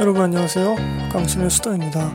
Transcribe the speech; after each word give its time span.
여러분 0.00 0.22
안녕하세요. 0.22 0.76
강신의 1.10 1.50
수다입니다. 1.50 2.12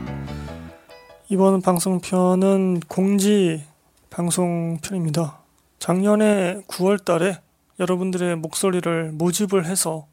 이번 1.28 1.60
방송편은 1.60 2.80
공지 2.88 3.62
방송편입니다. 4.08 5.40
작년에 5.78 6.62
9월 6.66 7.04
달에 7.04 7.38
여러분들의 7.78 8.36
목소리를 8.36 9.12
모집을 9.12 9.66
해서 9.66 10.06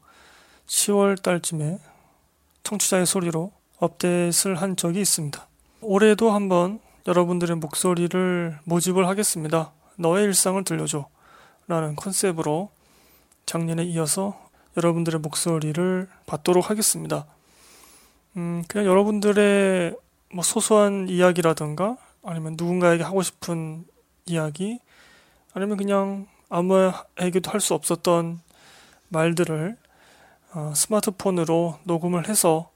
10월 0.66 1.22
달쯤에 1.22 1.78
청취자의 2.62 3.06
소리로 3.06 3.52
업데이트를 3.78 4.56
한 4.56 4.76
적이 4.76 5.00
있습니다. 5.00 5.48
올해도 5.80 6.30
한번 6.30 6.78
여러분들의 7.06 7.56
목소리를 7.56 8.58
모집을 8.64 9.08
하겠습니다. 9.08 9.72
너의 9.96 10.24
일상을 10.26 10.62
들려줘. 10.64 11.08
라는 11.68 11.96
컨셉으로 11.96 12.68
작년에 13.46 13.82
이어서 13.84 14.38
여러분들의 14.76 15.20
목소리를 15.20 16.06
받도록 16.26 16.68
하겠습니다. 16.68 17.24
음, 18.36 18.64
그냥 18.68 18.86
여러분들의 18.86 19.96
뭐 20.32 20.42
소소한 20.42 21.08
이야기라든가 21.08 21.96
아니면 22.22 22.54
누군가에게 22.56 23.02
하고 23.02 23.22
싶은 23.22 23.84
이야기 24.26 24.78
아니면 25.54 25.76
그냥 25.76 26.26
아무에게도 26.48 27.50
할 27.50 27.60
수 27.60 27.74
없었던 27.74 28.40
말들을 29.08 29.76
어, 30.54 30.72
스마트폰으로 30.74 31.78
녹음을 31.84 32.28
해서 32.28 32.70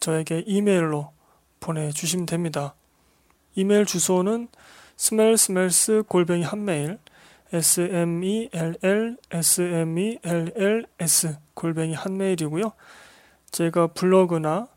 저에게 0.00 0.42
이메일로 0.46 1.12
보내주시면 1.60 2.26
됩니다. 2.26 2.74
이메일 3.54 3.86
주소는 3.86 4.48
smellsmells 4.98 6.04
골뱅이 6.08 6.42
한메일 6.42 6.98
s 7.52 7.80
m 7.80 8.22
e 8.24 8.48
l 8.52 8.76
l 8.82 9.16
s 9.30 9.62
m 9.62 9.98
e 9.98 10.18
l 10.22 10.52
l 10.56 10.86
s 11.00 11.36
골뱅이 11.54 11.94
한메일이고요. 11.94 12.72
제가 13.50 13.88
블로그나 13.88 14.68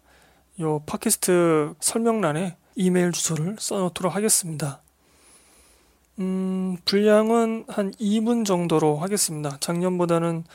요 0.59 0.81
팟캐스트 0.87 1.75
설명란에 1.79 2.57
이메일 2.75 3.11
주소를 3.11 3.57
써놓도록 3.59 4.15
하겠습니다. 4.15 4.81
음, 6.19 6.77
분량은 6.83 7.65
한 7.67 7.91
2분 7.91 8.43
정도로 8.43 8.97
하겠습니다. 8.97 9.57
작년보다는 9.59 10.45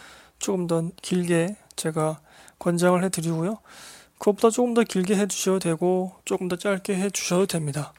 조금 0.41 0.67
더 0.67 0.83
길게 1.03 1.57
제가 1.77 2.21
권장을 2.59 3.03
해드리고요. 3.05 3.59
그것보다 4.19 4.51
조금 4.51 4.75
더 4.75 4.83
길게 4.83 5.15
해주셔도 5.15 5.61
되고 5.61 6.13
조금 6.25 6.49
더 6.49 6.57
짧게 6.57 6.97
해주셔도 6.97 7.47
됩니다. 7.47 7.93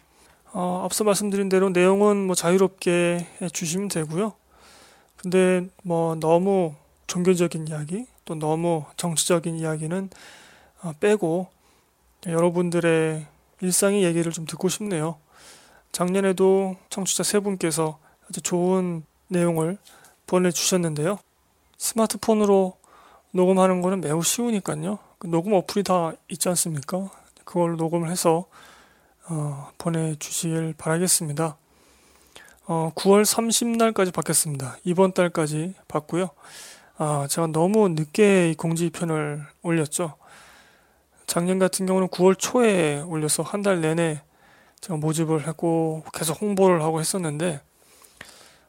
어, 0.51 0.81
앞서 0.83 1.05
말씀드린 1.05 1.47
대로 1.47 1.69
내용은 1.69 2.27
뭐 2.27 2.35
자유롭게 2.35 3.27
해주시면 3.41 3.87
되고요. 3.87 4.33
근데 5.15 5.67
뭐 5.83 6.15
너무 6.15 6.75
종교적인 7.07 7.69
이야기 7.69 8.07
또 8.25 8.35
너무 8.35 8.83
정치적인 8.97 9.55
이야기는 9.55 10.09
어, 10.81 10.93
빼고 10.99 11.47
여러분들의 12.27 13.25
일상의 13.61 14.03
얘기를 14.03 14.31
좀 14.31 14.45
듣고 14.45 14.69
싶네요. 14.69 15.17
작년에도 15.91 16.75
청취자 16.89 17.23
세 17.23 17.39
분께서 17.39 17.99
아주 18.29 18.41
좋은 18.41 19.03
내용을 19.27 19.77
보내주셨는데요. 20.27 21.19
스마트폰으로 21.77 22.77
녹음하는 23.31 23.81
거는 23.81 24.01
매우 24.01 24.23
쉬우니까요. 24.23 24.99
그 25.17 25.27
녹음 25.27 25.53
어플이 25.53 25.83
다 25.83 26.13
있지 26.29 26.49
않습니까? 26.49 27.09
그걸로 27.43 27.75
녹음을 27.75 28.09
해서 28.09 28.45
어, 29.29 29.69
보내주시길 29.77 30.75
바라겠습니다. 30.77 31.57
어, 32.65 32.91
9월 32.95 33.23
30날까지 33.23 34.13
받겠습니다. 34.13 34.77
이번 34.83 35.13
달까지 35.13 35.73
받고요. 35.87 36.29
아, 36.97 37.27
제가 37.29 37.47
너무 37.47 37.89
늦게 37.89 38.55
공지편을 38.57 39.45
올렸죠. 39.61 40.15
작년 41.33 41.57
같은 41.57 41.87
경우는 41.87 42.09
9월 42.09 42.37
초에 42.37 43.01
올려서 43.01 43.41
한 43.41 43.63
달 43.63 43.81
내내 43.81 44.21
제가 44.81 44.97
모집을 44.97 45.47
했고 45.47 46.03
계속 46.13 46.39
홍보를 46.39 46.83
하고 46.83 46.99
했었는데 46.99 47.59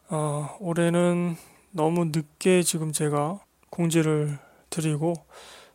어, 0.09 0.57
올해는 0.61 1.37
너무 1.73 2.07
늦게 2.07 2.63
지금 2.63 2.91
제가 2.91 3.39
공지를 3.69 4.39
드리고 4.71 5.13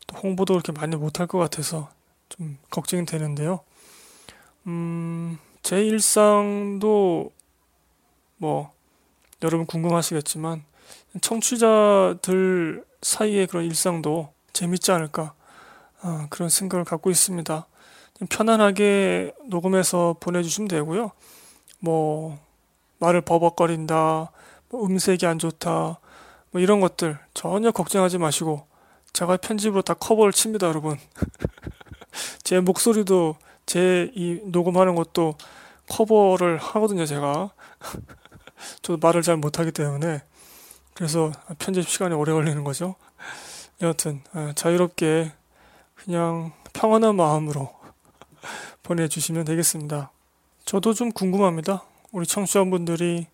또 0.08 0.18
홍보도 0.18 0.56
그렇게 0.56 0.72
많이 0.72 0.96
못할 0.96 1.28
것 1.28 1.38
같아서 1.38 1.92
좀 2.28 2.58
걱정이 2.72 3.06
되는데요. 3.06 3.60
음, 4.66 5.38
제 5.62 5.86
일상도 5.86 7.32
뭐 8.38 8.74
여러분 9.44 9.68
궁금하시겠지만 9.68 10.64
청취자들 11.22 12.84
사이의 13.04 13.46
그런 13.46 13.66
일상도 13.66 14.34
재밌지 14.54 14.92
않을까 14.92 15.36
어, 16.02 16.28
그런 16.30 16.50
생각을 16.50 16.86
갖고 16.86 17.10
있습니다. 17.10 17.66
편안하게 18.30 19.34
녹음해서 19.48 20.16
보내주시면 20.20 20.68
되고요. 20.68 21.12
뭐 21.80 22.38
말을 23.00 23.22
버벅거린다, 23.22 24.32
뭐 24.70 24.86
음색이 24.86 25.26
안 25.26 25.40
좋다, 25.40 26.00
뭐 26.52 26.62
이런 26.62 26.82
것들 26.82 27.18
전혀 27.34 27.72
걱정하지 27.72 28.18
마시고 28.18 28.68
제가 29.14 29.38
편집으로 29.38 29.82
다 29.82 29.94
커버를 29.94 30.34
칩니다, 30.34 30.68
여러분. 30.68 30.98
제 32.44 32.60
목소리도 32.60 33.36
제 33.66 34.10
이 34.16 34.40
녹음하는 34.46 34.96
것도 34.96 35.36
커버를 35.90 36.58
하거든요, 36.58 37.06
제가. 37.06 37.52
저도 38.82 38.98
말을 38.98 39.22
잘 39.22 39.38
못하기 39.38 39.72
때문에 39.72 40.22
그래서 40.94 41.32
편집 41.60 41.88
시간이 41.88 42.16
오래 42.16 42.34
걸리는 42.34 42.64
거죠. 42.64 42.96
여하튼 43.82 44.22
어, 44.34 44.52
자유롭게 44.56 45.32
그냥 46.04 46.52
평안한 46.74 47.16
마음으로 47.16 47.70
보내주시면 48.84 49.46
되겠습니다. 49.46 50.12
저도 50.66 50.94
좀 50.94 51.12
궁금합니다. 51.12 51.84
우리 52.12 52.26
청취자분들이 52.26 53.28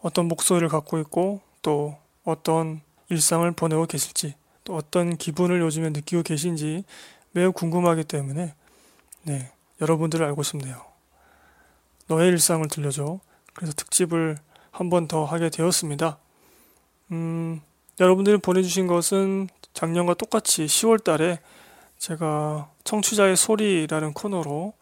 어떤 0.00 0.26
목소리를 0.26 0.68
갖고 0.68 0.98
있고 0.98 1.40
또 1.62 1.96
어떤 2.24 2.80
일상을 3.08 3.50
보내고 3.52 3.86
계실지 3.86 4.34
또 4.64 4.76
어떤 4.76 5.16
기분을 5.16 5.60
요즘에 5.60 5.90
느끼고 5.90 6.22
계신지 6.22 6.84
매우 7.32 7.52
궁금하기 7.52 8.04
때문에 8.04 8.54
네 9.22 9.52
여러분들을 9.80 10.24
알고 10.26 10.42
싶네요. 10.42 10.82
너의 12.08 12.28
일상을 12.30 12.66
들려줘. 12.68 13.20
그래서 13.54 13.72
특집을 13.76 14.36
한 14.70 14.88
번 14.88 15.06
더 15.06 15.24
하게 15.24 15.50
되었습니다. 15.50 16.18
음, 17.12 17.60
여러분들이 18.00 18.38
보내주신 18.38 18.86
것은 18.86 19.48
작년과 19.74 20.14
똑같이 20.14 20.64
10월 20.64 21.04
달에 21.04 21.40
제가 22.02 22.68
청취자의 22.82 23.36
소리라는 23.36 24.12
코너로 24.12 24.72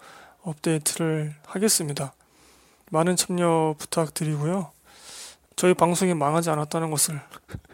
업데이트를 0.40 1.34
하겠습니다. 1.44 2.14
많은 2.90 3.14
참여 3.14 3.74
부탁드리고요. 3.76 4.70
저희 5.54 5.74
방송이 5.74 6.14
망하지 6.14 6.48
않았다는 6.48 6.90
것을 6.90 7.20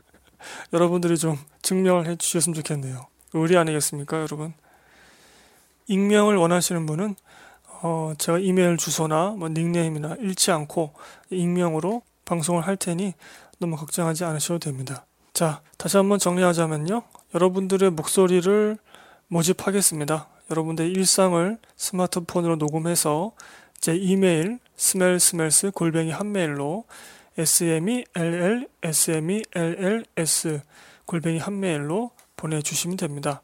여러분들이 0.75 1.17
좀 1.17 1.39
증명을 1.63 2.09
해 2.09 2.17
주셨으면 2.17 2.55
좋겠네요. 2.55 3.07
의리 3.35 3.57
아니겠습니까, 3.57 4.17
여러분? 4.17 4.53
익명을 5.87 6.37
원하시는 6.37 6.85
분은 6.85 7.15
어, 7.83 8.15
제가 8.19 8.41
이메일 8.41 8.77
주소나 8.77 9.37
뭐 9.39 9.49
닉네임이나 9.49 10.17
잃지 10.19 10.51
않고 10.51 10.93
익명으로 11.31 12.03
방송을 12.25 12.67
할 12.67 12.77
테니 12.77 13.15
너무 13.61 13.77
걱정하지 13.77 14.25
않으셔도 14.25 14.59
됩니다. 14.59 15.07
자, 15.33 15.61
다시 15.79 15.99
한번 15.99 16.19
정리하자면요. 16.19 17.03
여러분들의 17.33 17.91
목소리를 17.91 18.79
모집하겠습니다. 19.29 20.29
여러분들의 20.51 20.91
일상을 20.93 21.59
스마트폰으로 21.77 22.57
녹음해서 22.57 23.33
제 23.81 23.97
이메일 23.97 24.61
스멜스멜스 24.77 25.73
골뱅이 25.73 26.11
한메일로 26.13 26.85
smell 27.37 28.05
smell 28.85 30.63
골뱅이 31.07 31.39
한메일로 31.39 32.11
보내주시면 32.37 32.97
됩니다. 32.97 33.43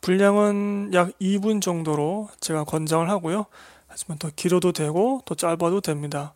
분량은 0.00 0.90
약 0.94 1.10
2분 1.18 1.60
정도로 1.60 2.28
제가 2.40 2.64
권장을 2.64 3.08
하고요. 3.08 3.46
하지만 3.88 4.18
더 4.18 4.30
길어도 4.34 4.72
되고 4.72 5.22
더 5.24 5.34
짧아도 5.34 5.80
됩니다. 5.80 6.34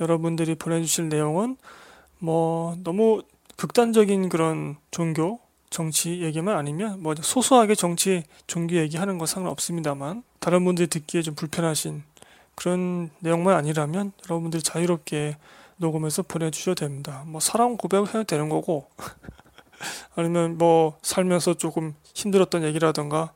여러분들이 0.00 0.54
보내주실 0.54 1.08
내용은 1.10 1.56
뭐 2.18 2.76
너무 2.82 3.22
극단적인 3.56 4.30
그런 4.30 4.76
종교 4.90 5.43
정치 5.74 6.22
얘기만 6.22 6.56
아니면 6.56 7.02
뭐 7.02 7.16
소소하게 7.20 7.74
정치 7.74 8.22
종교 8.46 8.76
얘기하는 8.76 9.18
건 9.18 9.26
상관없습니다만 9.26 10.22
다른 10.38 10.64
분들이 10.64 10.86
듣기에 10.86 11.22
좀 11.22 11.34
불편하신 11.34 12.04
그런 12.54 13.10
내용만 13.18 13.56
아니라면 13.56 14.12
여러분들이 14.24 14.62
자유롭게 14.62 15.36
녹음해서 15.78 16.22
보내주셔도 16.22 16.76
됩니다. 16.76 17.24
뭐 17.26 17.40
사랑 17.40 17.76
고백을 17.76 18.06
해도 18.06 18.22
되는 18.22 18.48
거고 18.48 18.88
아니면 20.14 20.58
뭐 20.58 20.96
살면서 21.02 21.54
조금 21.54 21.96
힘들었던 22.14 22.62
얘기라던가 22.62 23.32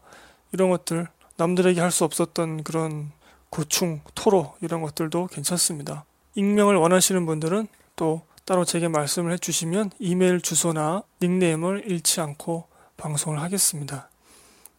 이런 0.52 0.70
것들 0.70 1.08
남들에게 1.38 1.80
할 1.80 1.90
수 1.90 2.04
없었던 2.04 2.62
그런 2.62 3.10
고충, 3.50 4.00
토로 4.14 4.54
이런 4.60 4.80
것들도 4.80 5.26
괜찮습니다. 5.26 6.04
익명을 6.36 6.76
원하시는 6.76 7.26
분들은 7.26 7.66
또 7.96 8.22
따로 8.48 8.64
제게 8.64 8.88
말씀을 8.88 9.32
해주시면 9.34 9.90
이메일 9.98 10.40
주소나 10.40 11.02
닉네임을 11.20 11.82
잃지 11.84 12.22
않고 12.22 12.64
방송을 12.96 13.42
하겠습니다. 13.42 14.08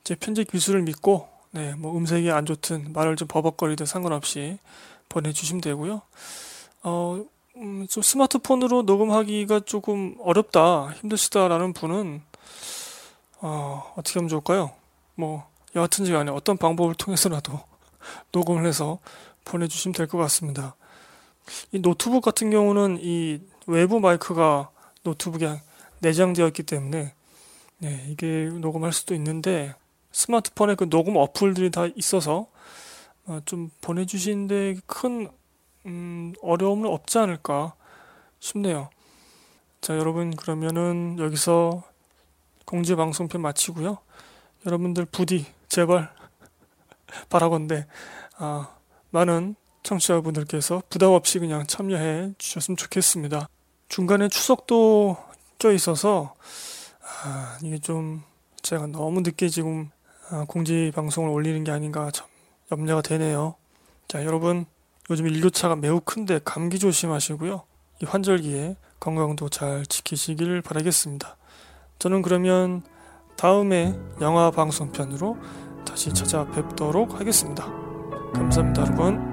제 0.04 0.16
편집 0.16 0.50
기술을 0.50 0.82
믿고 0.82 1.30
네, 1.52 1.76
뭐 1.76 1.96
음색이 1.96 2.32
안 2.32 2.48
좋든 2.48 2.94
말을 2.94 3.16
좀 3.16 3.28
버벅거리든 3.28 3.86
상관없이 3.86 4.58
보내주시면 5.08 5.62
되고요. 5.62 6.02
어, 6.82 7.24
음, 7.58 7.86
좀 7.88 8.02
스마트폰으로 8.02 8.82
녹음하기가 8.82 9.60
조금 9.68 10.16
어렵다, 10.20 10.90
힘드시다라는 11.02 11.74
분은 11.74 12.24
어, 13.42 13.94
어떻게 13.96 14.18
하면 14.18 14.30
좋을까요? 14.30 14.72
뭐 15.14 15.48
여하튼지 15.76 16.12
간에 16.12 16.32
어떤 16.32 16.58
방법을 16.58 16.96
통해서라도 16.96 17.60
녹음을 18.34 18.66
해서 18.66 18.98
보내주시면 19.46 19.94
될 19.94 20.08
것 20.08 20.18
같습니다. 20.18 20.76
이 21.72 21.80
노트북 21.80 22.24
같은 22.24 22.50
경우는 22.50 22.98
이 23.02 23.40
외부 23.70 24.00
마이크가 24.00 24.72
노트북에 25.04 25.62
내장되어 26.00 26.48
있기 26.48 26.64
때문에 26.64 27.14
네, 27.78 28.06
이게 28.10 28.50
녹음할 28.52 28.92
수도 28.92 29.14
있는데 29.16 29.76
스마트폰에 30.12 30.76
그 30.76 30.90
녹음 30.90 31.16
어플들이 31.18 31.72
다 31.72 31.86
있어서 31.96 32.48
어, 33.26 33.40
좀 33.46 33.70
보내주시는데 33.82 34.78
큰 34.88 35.30
음, 35.86 36.34
어려움은 36.42 36.90
없지 36.90 37.20
않을까 37.20 37.76
싶네요. 38.40 38.90
자, 39.82 39.96
여러분 39.98 40.36
그러면은 40.36 41.18
여기서 41.20 41.84
공지 42.66 42.96
방송편 42.96 43.42
마치고요. 43.42 44.00
여러분들 44.66 45.06
부디 45.06 45.46
제발 45.70 46.12
바라건대 47.30 47.86
아, 48.38 48.76
많은 49.12 49.56
청취자분들께서 49.84 50.84
부담 50.90 51.12
없이 51.12 51.40
그냥 51.40 51.66
참여해 51.68 52.34
주셨으면 52.38 52.78
좋겠습니다. 52.78 53.48
중간에 53.90 54.30
추석도 54.30 55.18
껴 55.58 55.72
있어서 55.74 56.36
아, 57.24 57.58
이게 57.64 57.80
좀 57.80 58.24
제가 58.62 58.88
너무 58.88 59.22
늦게 59.22 59.50
지금 59.50 59.90
아, 60.30 60.46
공지 60.48 60.92
방송을 60.96 61.30
올리는 61.30 61.64
게 61.64 61.72
아닌가 61.72 62.10
참 62.12 62.28
염려가 62.72 63.02
되네요. 63.02 63.56
자, 64.08 64.24
여러분 64.24 64.66
요즘 65.10 65.28
일교차가 65.28 65.76
매우 65.76 66.00
큰데 66.00 66.40
감기 66.46 66.80
조심하시고요. 66.80 67.64
이 68.02 68.06
환절기에 68.06 68.76
건강도 69.00 69.50
잘 69.50 69.86
지키시길 69.86 70.62
바라겠습니다. 70.62 71.36
저는 71.98 72.22
그러면 72.22 72.84
다음에 73.36 73.96
영화 74.22 74.52
방송편으로 74.52 75.38
다시 75.86 76.14
찾아뵙도록 76.14 77.20
하겠습니다. 77.20 77.66
감사합니다, 78.34 78.84
여러분. 78.84 79.29